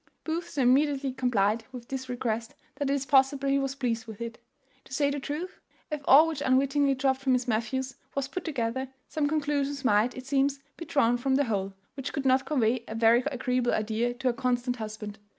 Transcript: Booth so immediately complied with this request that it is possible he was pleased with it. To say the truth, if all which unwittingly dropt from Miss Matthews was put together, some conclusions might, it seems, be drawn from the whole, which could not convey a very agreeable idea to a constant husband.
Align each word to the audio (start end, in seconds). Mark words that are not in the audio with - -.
Booth 0.23 0.49
so 0.49 0.63
immediately 0.63 1.13
complied 1.13 1.65
with 1.71 1.87
this 1.89 2.09
request 2.09 2.55
that 2.77 2.89
it 2.89 2.93
is 2.95 3.05
possible 3.05 3.47
he 3.47 3.59
was 3.59 3.75
pleased 3.75 4.07
with 4.07 4.19
it. 4.19 4.39
To 4.85 4.93
say 4.95 5.11
the 5.11 5.19
truth, 5.19 5.59
if 5.91 6.01
all 6.05 6.27
which 6.27 6.41
unwittingly 6.43 6.95
dropt 6.95 7.21
from 7.21 7.33
Miss 7.33 7.47
Matthews 7.47 7.97
was 8.15 8.27
put 8.27 8.43
together, 8.43 8.87
some 9.07 9.27
conclusions 9.27 9.85
might, 9.85 10.17
it 10.17 10.25
seems, 10.25 10.59
be 10.75 10.85
drawn 10.85 11.17
from 11.17 11.35
the 11.35 11.43
whole, 11.45 11.75
which 11.93 12.13
could 12.13 12.25
not 12.25 12.47
convey 12.47 12.83
a 12.87 12.95
very 12.95 13.21
agreeable 13.27 13.75
idea 13.75 14.15
to 14.15 14.29
a 14.29 14.33
constant 14.33 14.77
husband. 14.77 15.19